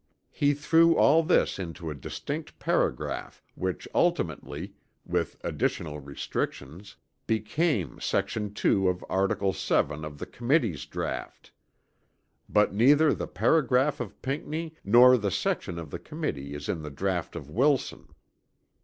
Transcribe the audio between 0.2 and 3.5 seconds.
He threw all this into a distinct paragraph